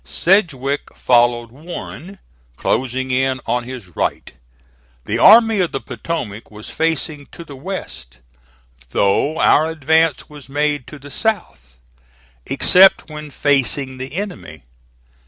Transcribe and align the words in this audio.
Sedgwick 0.03 0.95
followed 0.95 1.51
Warren, 1.51 2.17
closing 2.55 3.11
in 3.11 3.39
on 3.45 3.65
his 3.65 3.89
right. 3.95 4.33
The 5.05 5.19
Army 5.19 5.59
of 5.59 5.73
the 5.73 5.79
Potomac 5.79 6.49
was 6.49 6.71
facing 6.71 7.27
to 7.27 7.43
the 7.45 7.55
west, 7.55 8.17
though 8.89 9.37
our 9.39 9.69
advance 9.69 10.27
was 10.27 10.49
made 10.49 10.87
to 10.87 10.97
the 10.97 11.11
south, 11.11 11.77
except 12.47 13.11
when 13.11 13.29
facing 13.29 13.99
the 13.99 14.15
enemy. 14.15 14.63